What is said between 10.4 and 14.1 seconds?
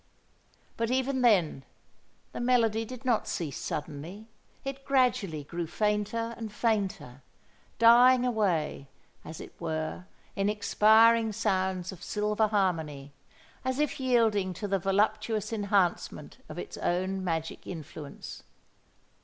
expiring sounds of silver harmony, as if